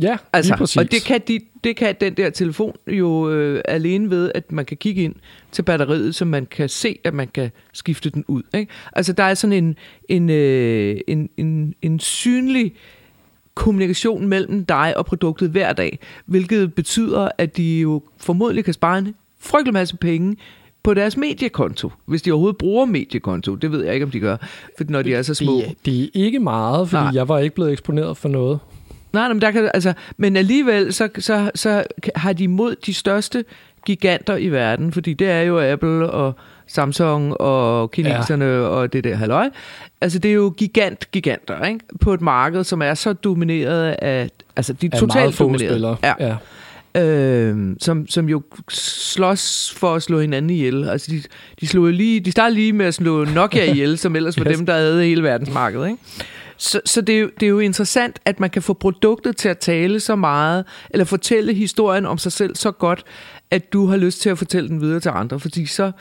[0.02, 0.78] Ja, Altså, lige præcis.
[0.78, 4.66] og det kan, de, det kan den der telefon jo øh, alene ved, at man
[4.66, 5.16] kan kigge ind
[5.52, 8.44] til batteriet, så man kan se, at man kan skifte den ud.
[8.54, 8.72] Ikke?
[8.94, 9.76] Altså, der er sådan en,
[10.10, 12.74] en, øh, en, en, en synlig
[13.56, 18.98] kommunikation mellem dig og produktet hver dag, hvilket betyder, at de jo formodentlig kan spare
[18.98, 20.38] en frygtelig masse penge
[20.84, 23.56] på deres mediekonto, hvis de overhovedet bruger mediekonto.
[23.56, 24.38] Det ved jeg ikke, om de gør,
[24.78, 25.58] for når de er så små.
[25.58, 27.12] Det, det er ikke meget, fordi Nej.
[27.14, 28.60] jeg var ikke blevet eksponeret for noget.
[29.14, 31.84] Nej, men, der kan, altså, men alligevel, så, så, så
[32.16, 33.44] har de mod de største
[33.86, 36.36] giganter i verden, fordi det er jo Apple og
[36.68, 38.60] Samsung og kineserne ja.
[38.62, 39.50] og det der halløj.
[40.02, 41.80] Altså, det er jo gigant-giganter, ikke?
[42.02, 44.30] På et marked, som er så domineret af...
[44.56, 45.98] Altså, de er Af totalt domineret.
[46.04, 46.14] Ja.
[46.20, 46.36] ja.
[46.96, 50.90] Øh, som, som jo slås for at slå hinanden ihjel.
[50.90, 51.24] Altså, de,
[51.62, 54.58] de, slog lige, de startede lige med at slå Nokia ihjel, som ellers var Yes.
[54.58, 56.00] dem, der havde hele verdensmarkedet, ikke?
[56.62, 59.50] Så, så det, er jo, det er jo interessant, at man kan få produktet til
[59.50, 63.04] at tale så meget, eller fortælle historien om sig selv så godt,
[63.52, 65.92] at du har lyst til at fortælle den videre til andre, fordi så,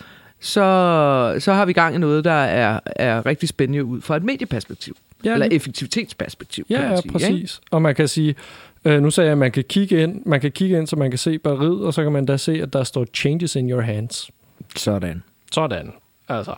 [0.41, 4.25] så, så har vi gang i noget, der er, er rigtig spændende ud fra et
[4.25, 7.07] medieperspektiv, Ja, eller effektivitetsperspektiv, kan Ja, man ja, sige.
[7.07, 7.13] Ikke?
[7.13, 7.61] præcis.
[7.71, 8.35] Og man kan sige,
[8.85, 11.11] øh, nu sagde jeg, at man kan kigge ind, man kan kigge ind, så man
[11.11, 13.81] kan se batteriet, og så kan man da se, at der står changes in your
[13.81, 14.31] hands.
[14.77, 15.23] Sådan.
[15.53, 15.93] Sådan.
[16.29, 16.55] Altså,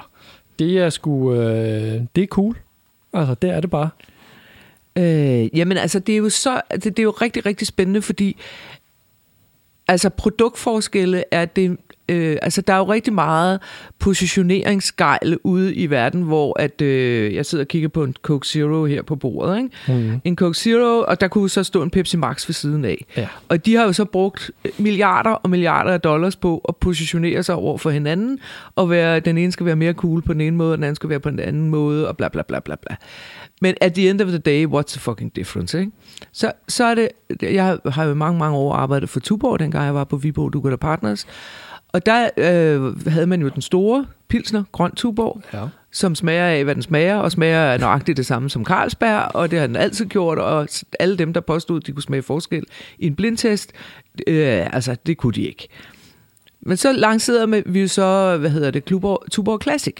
[0.58, 2.56] det er sgu, øh, det er cool.
[3.12, 3.90] Altså, det er det bare.
[4.96, 8.36] Øh, jamen altså, det er jo så, det, det er jo rigtig, rigtig spændende, fordi
[9.88, 13.60] altså produktforskelle er det, øh, altså der er jo rigtig meget
[13.98, 18.84] positioneringsgejl ude i verden, hvor at, øh, jeg sidder og kigger på en Coke Zero
[18.84, 19.70] her på bordet, ikke?
[19.88, 20.20] Mm.
[20.24, 23.04] En Coke Zero, og der kunne så stå en Pepsi Max ved siden af.
[23.16, 23.28] Ja.
[23.48, 27.54] Og de har jo så brugt milliarder og milliarder af dollars på at positionere sig
[27.54, 28.38] over for hinanden,
[28.76, 30.96] og være, den ene skal være mere cool på den ene måde, og den anden
[30.96, 32.96] skal være på den anden måde, og bla bla bla bla bla.
[33.60, 35.92] Men at the end of the day, what's the fucking difference, ikke?
[36.32, 37.08] Så, så er det,
[37.42, 40.80] jeg har jo mange, mange år arbejdet for Tuborg, dengang jeg var på Viborg Dugat
[40.80, 41.26] Partners,
[41.92, 45.66] og der øh, havde man jo den store pilsner, grøn Tuborg, Ja.
[45.92, 49.50] som smager af, hvad den smager, og smager af nøjagtigt det samme som Carlsberg, og
[49.50, 50.68] det har den altid gjort, og
[51.00, 52.64] alle dem, der påstod, de kunne smage forskel
[52.98, 53.72] i en blindtest,
[54.26, 55.68] øh, altså, det kunne de ikke.
[56.60, 59.94] Men så lancerede vi jo så, hvad hedder det, Tuborg, Tuborg Classic,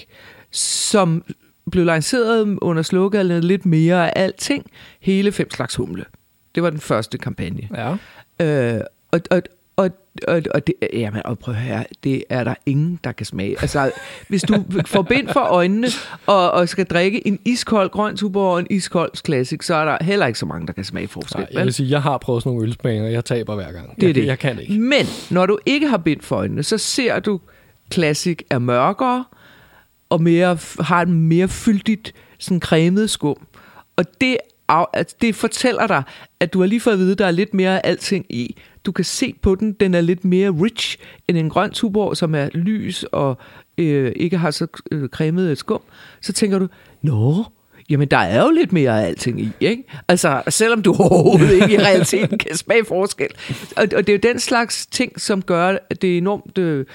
[0.51, 1.25] som
[1.71, 4.67] blev lanceret under slukket lidt mere af alting,
[5.01, 6.05] hele fem slags humle.
[6.55, 7.69] Det var den første kampagne.
[7.75, 7.97] Ja.
[8.75, 9.43] Øh, og, og,
[9.77, 9.91] og,
[10.29, 13.57] og, og det, jamen, og prøv høre, det er der ingen, der kan smage.
[13.61, 13.91] Altså,
[14.29, 15.89] hvis du får bind for øjnene,
[16.27, 20.05] og, og skal drikke en iskold grøn tuborg og en iskold classic, så er der
[20.05, 21.41] heller ikke så mange, der kan smage forskel.
[21.41, 23.97] Nej, jeg vil sige, jeg har prøvet sådan nogle ølsmagninger, og jeg taber hver gang.
[23.97, 24.27] Det er jeg, det.
[24.27, 24.79] Jeg kan ikke.
[24.79, 27.41] Men når du ikke har bind for øjnene, så ser du
[27.93, 29.25] Classic er mørkere,
[30.11, 33.47] og mere, har et mere fyldigt, sådan cremet skum.
[33.97, 34.37] Og det,
[35.21, 36.03] det fortæller dig,
[36.41, 38.57] at du har lige fået at vide, at der er lidt mere af alting i.
[38.85, 42.35] Du kan se på den, den er lidt mere rich end en grøn tuborg, som
[42.35, 43.39] er lys og
[43.79, 45.81] øh, ikke har så øh, cremet et skum.
[46.21, 46.69] Så tænker du,
[47.03, 47.45] nå,
[47.91, 49.85] Jamen, der er jo lidt mere af alting i, ikke?
[50.09, 53.29] Altså, selvom du overhovedet ikke i realiteten kan smage forskel.
[53.77, 56.59] Og, og det er jo den slags ting, som gør, at det er enormt...
[56.59, 56.87] Øh,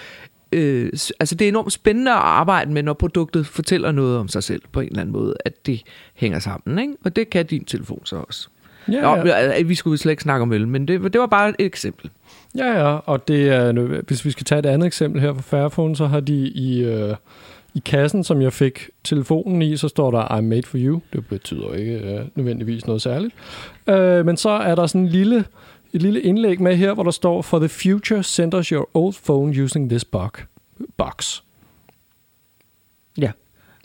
[0.52, 4.44] øh, altså, det er enormt spændende at arbejde med, når produktet fortæller noget om sig
[4.44, 5.84] selv på en eller anden måde, at det
[6.16, 6.94] hænger sammen, ikke?
[7.06, 8.50] Og det kan din telefon så også.
[8.92, 9.32] Ja, Nå, ja.
[9.32, 12.10] altså, vi skulle slet ikke snakke om øl, men det, det var bare et eksempel.
[12.58, 15.96] Ja, ja, og det er, hvis vi skal tage et andet eksempel her fra Fairphone,
[15.96, 17.16] så har de i, øh,
[17.74, 21.02] i kassen, som jeg fik telefonen i, så står der, I'm made for you.
[21.14, 23.34] Det betyder ikke øh, nødvendigvis noget særligt.
[23.90, 25.46] Øh, men så er der sådan en lille,
[25.94, 29.14] et lille indlæg med her, hvor der står, For the future, send us your old
[29.26, 30.32] phone using this box.
[30.98, 31.42] box.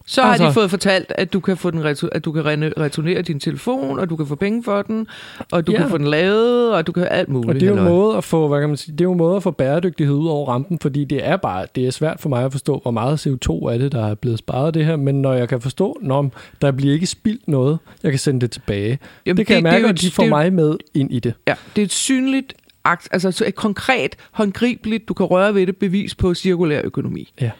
[0.06, 2.44] Så har Altså- de fået fortalt, at du kan få den retu- at du kan
[2.78, 5.06] returnere din telefon, og du kan få penge for den,
[5.52, 5.78] og du Ja.
[5.78, 7.48] kan få den lavet, og du kan alt muligt.
[7.48, 9.12] Og det er jo en måde at få, hvad kan man sige, det er jo
[9.12, 12.20] en måde at få bæredygtighed ud over rampen, fordi det er bare, det er svært
[12.20, 14.96] for mig at forstå, hvor meget CO2 er det, der er blevet sparet det her,
[14.96, 16.30] men når jeg kan forstå, når
[16.62, 18.98] der bliver ikke spildt noget, jeg kan sende det tilbage.
[19.26, 21.12] Jamen, det kan jeg det er mærke, jo at de får det mig med ind
[21.12, 21.34] i det.
[21.48, 25.66] Ja, det er et synligt, akt, altså så et konkret, håndgribeligt, du kan røre ved
[25.66, 27.32] det, bevis på cirkulær økonomi.
[27.40, 27.50] Ja.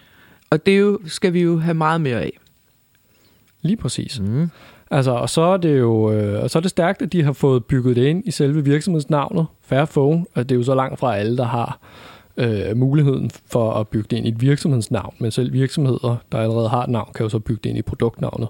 [0.53, 2.39] Og det er jo, skal vi jo have meget mere af.
[3.63, 4.21] Lige præcis.
[4.21, 4.51] Mm.
[4.91, 7.33] Altså, og så er det jo øh, og så er det stærkt, at de har
[7.33, 11.17] fået bygget det ind i selve virksomhedsnavnet, Fairphone, og det er jo så langt fra
[11.17, 11.79] alle, der har
[12.37, 16.69] øh, muligheden for at bygge det ind i et virksomhedsnavn, men selv virksomheder, der allerede
[16.69, 18.49] har et navn, kan jo så bygge det ind i produktnavnet.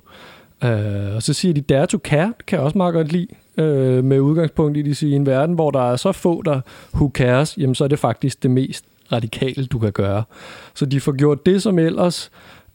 [0.65, 4.05] Øh, og så siger de, dare to care, kan jeg også meget godt lide, øh,
[4.05, 6.61] med udgangspunkt i, de siger, i en verden, hvor der er så få, der
[6.95, 10.25] who cares, jamen så er det faktisk det mest radikale, du kan gøre.
[10.75, 12.31] Så de får gjort det, som ellers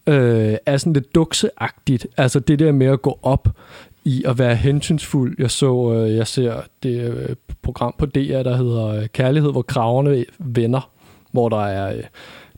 [0.07, 2.07] øh, er sådan lidt dukseagtigt.
[2.17, 3.47] Altså det der med at gå op
[4.05, 5.35] i at være hensynsfuld.
[5.39, 9.61] Jeg så, øh, jeg ser det øh, program på DR, der hedder øh, Kærlighed, hvor
[9.61, 10.89] kraverne vender,
[11.31, 12.03] hvor der er, øh,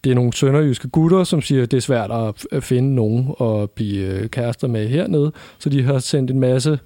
[0.03, 3.35] det er nogle sønderjyske gutter, som siger, at det er svært at at finde nogen
[3.41, 5.31] at blive øh, kærester med hernede.
[5.59, 6.79] Så de har sendt en masse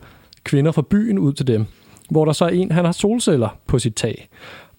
[0.43, 1.65] kvinder fra byen ud til dem,
[2.09, 4.29] hvor der så er en, han har solceller på sit tag.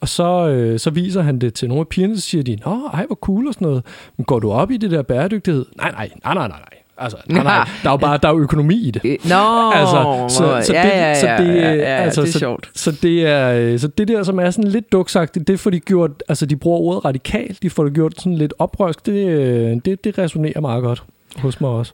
[0.04, 2.88] Og så, øh, så viser han det til nogle af pigerne, så siger de, Nå,
[2.92, 3.84] ej, hvor cool og sådan noget.
[4.16, 5.66] Men går du op i det der bæredygtighed?
[5.76, 6.78] Nej, nej, nej, nej, nej, nej.
[6.98, 7.68] Altså, nej, nej.
[7.82, 9.00] Der er jo bare der er jo økonomi i det.
[9.04, 12.28] Øh, Nå, Altså, så, så ja, det, ja, ja, så det, ja, ja, altså, det
[12.28, 12.70] er så, sjovt.
[12.74, 15.80] Så det, er, øh, så det der, som er sådan lidt duksagtigt, det får de
[15.80, 19.80] gjort, altså de bruger ordet radikalt, de får det gjort sådan lidt oprørsk, det, øh,
[19.84, 21.04] det, det resonerer meget godt
[21.36, 21.92] hos mig også.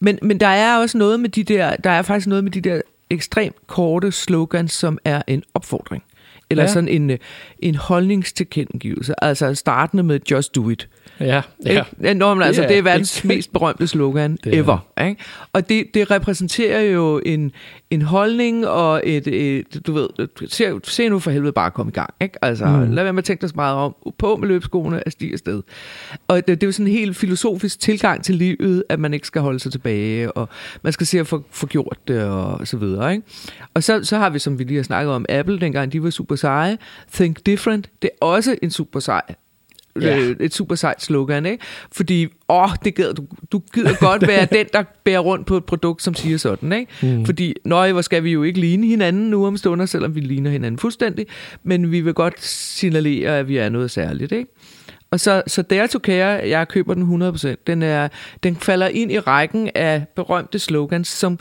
[0.00, 2.60] Men, men der er også noget med de der, der er faktisk noget med de
[2.60, 6.02] der ekstremt korte slogans, som er en opfordring.
[6.50, 6.68] Eller Ja.
[6.72, 7.18] sådan en, øh,
[7.58, 9.24] en holdningstilkendegivelse.
[9.24, 10.88] Altså startende med just do it.
[11.20, 11.82] Ja, ja.
[12.02, 12.14] Ikke?
[12.14, 14.86] Nå, men altså, Det er- det er verdens det- mest berømte slogan Det er ever.
[15.04, 15.16] Ikke?
[15.52, 17.52] Og det, det repræsenterer jo en,
[17.90, 20.08] en holdning og et, et du ved,
[20.48, 22.14] se, se nu for helvede bare at komme i gang.
[22.20, 22.44] Ikke?
[22.44, 22.92] Altså, mm.
[22.92, 23.94] lad være med at tænke dig så meget om.
[24.18, 25.62] På med løbskoene og stige afsted.
[26.28, 29.26] Og det, det er jo sådan en helt filosofisk tilgang til livet, at man ikke
[29.26, 30.48] skal holde sig tilbage, og
[30.82, 33.12] man skal se at få, få gjort det, og så videre.
[33.12, 33.26] Ikke?
[33.74, 36.10] Og så, så har vi, som vi lige har snakket om, Apple, dengang de var
[36.10, 36.78] super seje.
[37.12, 39.22] Think different, det er også en super sej
[40.00, 40.18] Ja.
[40.18, 41.64] øh, et super sejt slogan, ikke?
[41.92, 45.64] Fordi, åh, det gider, du, du gider godt være den, der bærer rundt på et
[45.64, 46.92] produkt, som siger sådan, ikke?
[47.16, 47.24] Mm.
[47.26, 50.50] Fordi, nøj, hvor skal vi jo ikke ligne hinanden nu om stunder, selvom vi ligner
[50.50, 51.26] hinanden fuldstændig,
[51.62, 54.50] men vi vil godt signalere, at vi er noget særligt, ikke?
[55.10, 57.54] Og så, så Dare to Care, jeg køber den 100%.
[57.66, 58.08] Den, er,
[58.42, 61.38] den falder ind i rækken af berømte slogans, som,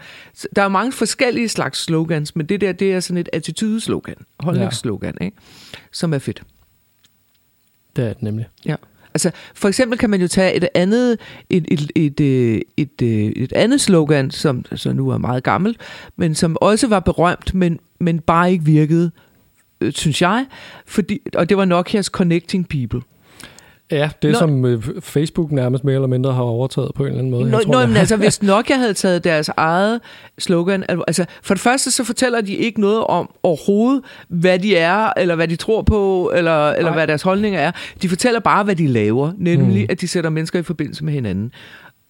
[0.56, 5.18] der er mange forskellige slags slogans, men det der, det er sådan et attitudeslogan, holdningsslogan,
[5.22, 5.38] ikke?
[5.92, 6.44] Som er fedt.
[7.96, 8.48] Det er det nemlig.
[8.66, 8.76] Ja.
[9.14, 13.44] Altså, for eksempel kan man jo tage et andet, et, et, et, et, et, et,
[13.44, 15.78] et andet slogan, som så nu er meget gammelt,
[16.16, 19.12] men som også var berømt, men, men bare ikke virkede,
[19.82, 20.46] øh, synes jeg.
[20.86, 23.02] Fordi, og det var Nokias Connecting People.
[23.92, 27.20] Ja, det Nå- som øh, Facebook nærmest mere eller mindre har overtaget på en eller
[27.20, 27.50] anden måde.
[27.50, 30.02] Nå, Jeg tror, nå, men altså, hvis Nokia havde taget deres eget
[30.40, 34.76] slogan, al- altså for det første så fortæller de ikke noget om overhovedet, hvad de
[34.78, 36.98] er, eller hvad de tror på, eller, eller Nej.
[36.98, 37.72] hvad deres holdninger er.
[38.02, 39.88] De fortæller bare, hvad de laver, nemlig Mm.
[39.90, 41.52] at de sætter mennesker i forbindelse med hinanden.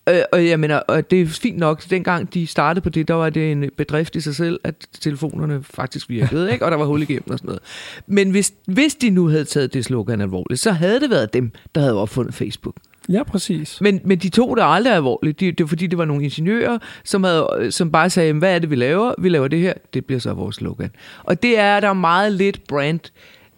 [0.09, 3.13] Øh, og jeg mener, og det er fint nok, dengang de startede på det, der
[3.13, 6.65] var det en bedrift i sig selv, at telefonerne faktisk virkede, ikke?
[6.65, 7.61] og der var hul igennem og sådan noget.
[8.07, 11.51] Men hvis, hvis de nu havde taget det slogan alvorligt, så havde det været dem,
[11.75, 12.75] der havde opfundet Facebook.
[13.09, 13.81] Ja, præcis.
[13.81, 15.39] Men, men de tog det aldrig alvorligt.
[15.39, 18.59] Det, det var fordi, det var nogle ingeniører, som, havde, som bare sagde, hvad er
[18.59, 19.13] det, vi laver?
[19.17, 19.73] Vi laver det her.
[19.93, 20.89] Det bliver så vores slogan.
[21.23, 22.99] Og det er der meget lidt brand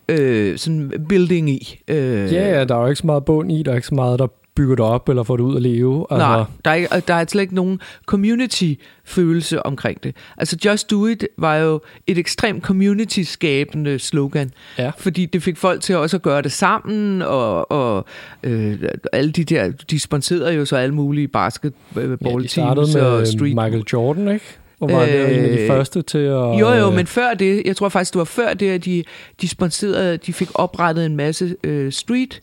[0.09, 1.79] øh, sådan building i.
[1.87, 3.95] Øh, Ja, ja, der er jo ikke så meget bund i, der er ikke så
[3.95, 4.27] meget, der
[4.61, 6.05] bygger det op eller får det ud at leve.
[6.11, 10.15] Altså, Nej, der er, ikke- der er slet ikke nogen community-følelse omkring det.
[10.37, 14.51] Altså Just Do It var jo et ekstremt community-skabende slogan.
[14.77, 14.91] Ja.
[14.97, 18.05] Fordi det fik folk til også at gøre det sammen, og, og
[18.43, 18.79] øh,
[19.13, 23.01] alle de der, de sponserede jo så alle mulige ja, basketball de startede teams med
[23.03, 23.55] og street.
[23.55, 24.45] Michael Jordan, ikke?
[24.79, 26.33] Og var øh, det en af de Øh, første til at...
[26.59, 29.03] Jo, jo, men før det, jeg tror faktisk, det var før det, at de,
[29.41, 32.41] de sponserede, de fik oprettet en masse øh, street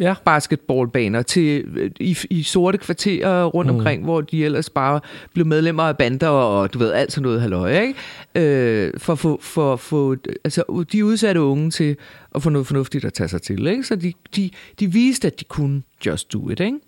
[0.00, 0.14] Ja.
[0.24, 3.76] basketballbaner til, øh, i, i sorte kvarterer rundt Mm.
[3.76, 5.00] omkring, hvor de ellers bare
[5.34, 7.94] blev medlemmer af bander og du ved, alt sådan noget halløj, ikke?
[8.34, 11.96] Øh, for at få, for, for, altså, de udsatte unge til
[12.34, 13.84] at få noget fornuftigt at tage sig til, ikke?
[13.84, 16.78] Så de, de, de viste, at de kunne just do it, ikke?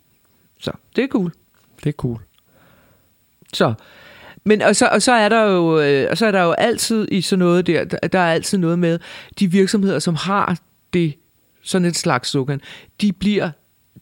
[0.60, 1.32] Så det er cool.
[1.84, 2.18] Det er cool.
[3.52, 3.74] Så,
[4.44, 7.08] men og så, og så er der jo øh, og så er der jo altid
[7.10, 8.98] i sådan noget der, der er altid noget med
[9.38, 10.58] de virksomheder, som har
[10.92, 11.14] det
[11.62, 12.60] sådan et slags slogan,
[13.00, 13.50] de bliver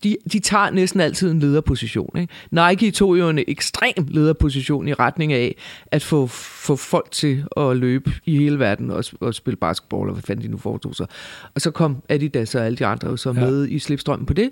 [0.04, 2.18] de, de tager næsten altid en lederposition.
[2.18, 2.32] Ikke?
[2.50, 7.76] Nike tog jo en ekstrem lederposition i retning af at få, få folk til at
[7.76, 11.06] løbe i hele verden og, og spille basketball, eller hvad fanden de nu foretog sig.
[11.54, 13.40] Og så kom Adidas og alle de andre jo så Ja.
[13.40, 14.50] med i slipstrømmen på det.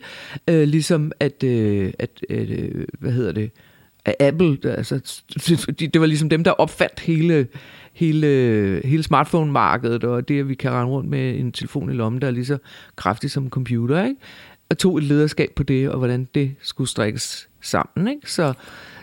[0.49, 3.51] Øh, ligesom at, øh, at øh, hvad hedder det,
[4.05, 5.23] at Apple, altså,
[5.81, 7.47] de, det var ligesom dem, der opfandt hele,
[7.95, 12.21] hele, hele smartphone-markedet, og det, at vi kan rende rundt med en telefon i lommen,
[12.23, 12.59] der er lige så
[12.97, 14.21] kraftig som en computer, ikke?
[14.71, 18.09] og tog et lederskab på det, og hvordan det skulle strikkes sammen.
[18.09, 18.31] Ikke?
[18.31, 18.53] Så,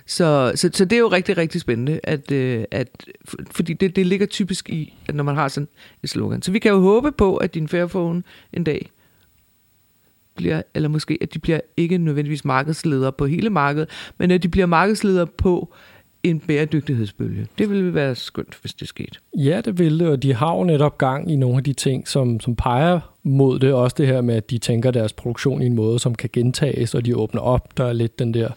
[0.06, 3.06] så, så, så det er jo rigtig, rigtig spændende, at, øh, at,
[3.51, 5.67] fordi det, det ligger typisk i, at når man har sådan
[6.04, 6.41] et slogan.
[6.41, 8.23] Så vi kan jo håbe på, at din Fairphone
[8.54, 8.91] en dag
[10.36, 14.49] bliver, eller måske at de bliver ikke nødvendigvis markedsledere på hele markedet, men at de
[14.49, 15.73] bliver markedsledere på
[16.23, 17.47] en bæredygtighedsbølge.
[17.57, 19.19] Det ville være skønt, hvis det skete.
[19.38, 22.39] Ja, det ville og de har jo netop gang i nogle af de ting, som,
[22.39, 23.73] som peger mod det.
[23.73, 26.95] Også det her med, at de tænker deres produktion i en måde, som kan gentages,
[26.95, 27.77] og de åbner op.
[27.77, 28.49] Der er lidt den der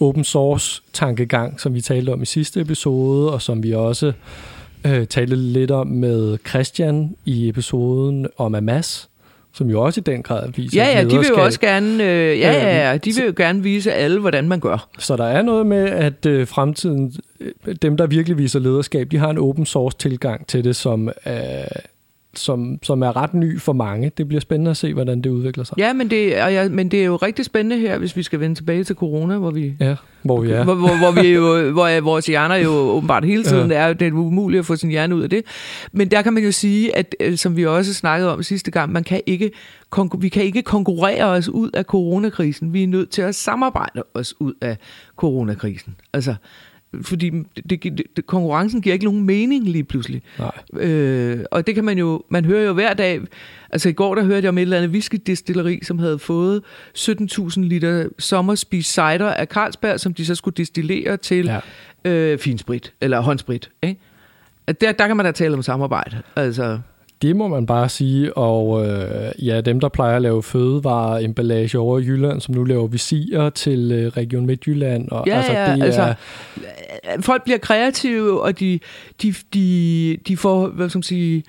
[0.00, 4.12] open source tankegang, som vi talte om i sidste episode, og som vi også
[4.86, 9.08] øh, talte lidt om med Christian i episoden om Amas,
[9.56, 12.40] som jo også i den grad viser Ja, ja, de vil jo også gerne, øh,
[12.40, 14.88] ja, ja, ja, de vil jo gerne vise alle, hvordan man gør.
[14.98, 19.18] Så der er noget med, at øh, fremtiden, øh, dem der virkelig viser lederskab, de
[19.18, 21.34] har en open source tilgang til det, som, øh,
[22.38, 24.12] som, som er ret ny for mange.
[24.16, 25.78] Det bliver spændende at se, hvordan det udvikler sig.
[25.78, 28.40] Ja, men det, og ja, men det er jo rigtig spændende her, hvis vi skal
[28.40, 30.64] vende tilbage til corona, hvor vi Ja, hvor vi er.
[30.64, 33.76] Hvor, hvor, hvor, vi jo, hvor vores hjerner jo åbenbart hele tiden ja.
[33.76, 35.44] er, det er umuligt at få sin hjerne ud af det.
[35.92, 38.92] Men der kan man jo sige, at øh, som vi også snakkede om sidste gang,
[38.92, 39.50] man kan ikke,
[40.18, 42.72] vi kan ikke konkurrere os ud af coronakrisen.
[42.72, 44.76] Vi er nødt til at samarbejde os ud af
[45.16, 45.96] coronakrisen.
[46.12, 46.34] Altså,
[47.02, 47.30] fordi
[47.70, 50.22] det, det, det, konkurrencen giver ikke nogen mening lige pludselig.
[50.38, 50.84] Nej.
[50.86, 53.20] Øh, og det kan man jo, man hører jo hver dag,
[53.70, 56.62] altså i går der hørte jeg om et eller andet whiskydestilleri, som havde fået
[56.98, 61.44] 17.000 liter sommerspis cider af Carlsberg, som de så skulle destillere til
[62.04, 62.10] Ja.
[62.10, 63.70] øh, finsprit, eller håndsprit.
[63.82, 64.00] Ikke?
[64.80, 66.22] Der, der kan man da tale om samarbejde.
[66.36, 66.78] Altså,
[67.22, 71.98] Det må man bare sige, og øh, ja, dem der plejer at lave fødevareemballage over
[71.98, 75.82] i Jylland, som nu laver visirer til øh, Region Midtjylland, og Ja, altså, ja, det
[75.82, 76.14] altså,
[77.04, 78.80] er, folk bliver kreative, og de,
[79.22, 81.44] de, de, de får, hvad skal man sige,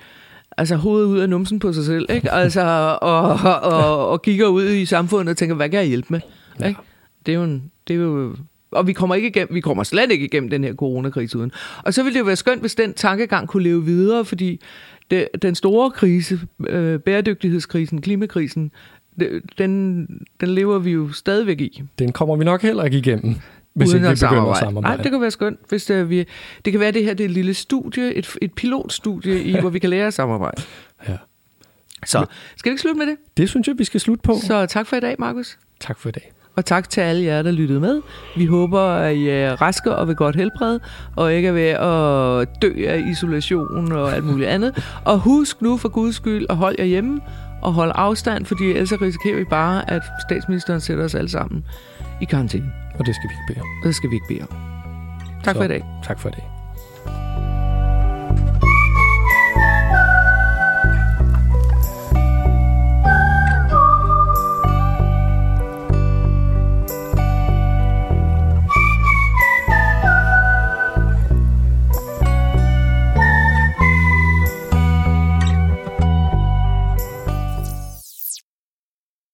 [0.56, 2.32] altså hovedet ud af numsen på sig selv, ikke?
[2.42, 6.06] Altså, og, og, og, og kigger ud i samfundet og tænker, hvad kan jeg hjælpe
[6.10, 6.20] med?
[6.60, 6.68] Ja.
[6.68, 6.80] Ikke?
[7.26, 8.36] Det er jo, en, det er jo
[8.70, 11.52] og vi kommer, ikke igennem, vi kommer slet ikke igennem den her coronakrise uden.
[11.82, 14.60] Og så ville det jo være skønt, hvis den tankegang kunne leve videre, fordi
[15.10, 18.70] det, den store krise, øh, bæredygtighedskrisen, klimakrisen,
[19.20, 20.06] det, den,
[20.40, 21.82] den lever vi jo stadigvæk i.
[21.98, 23.34] den kommer vi nok heller ikke igennem,
[23.74, 24.50] hvis uden ikke vi at begynder samarbejde.
[24.50, 24.96] at samarbejde.
[24.96, 26.24] Nej, det kunne være skønt, hvis det, vi,
[26.64, 29.70] det kan være, det her det er et lille studie, et, et pilotstudie, i, hvor
[29.70, 30.62] vi kan lære at samarbejde.
[31.08, 31.16] Ja.
[32.06, 33.16] Så skal vi ikke slutte med det?
[33.36, 34.34] Det synes jeg, vi skal slutte på.
[34.42, 35.58] Så tak for i dag, Markus.
[35.80, 36.32] Tak for i dag.
[36.58, 38.00] Og tak til alle jer, der lyttede med.
[38.36, 40.80] Vi håber, at I er raske og ved godt helbred,
[41.16, 44.84] og ikke er ved at dø af isolation og alt muligt andet.
[45.04, 47.20] Og husk nu for guds skyld at holde jer hjemme
[47.62, 51.64] og holde afstand, fordi ellers risikerer vi bare, at statsministeren sætter os alle sammen
[52.20, 52.72] i karantæne.
[52.98, 53.68] Og det skal vi ikke bede om.
[53.82, 54.56] Og det skal vi ikke bede om.
[55.44, 55.84] Tak Så, for i dag.
[56.04, 56.57] Tak for i dag.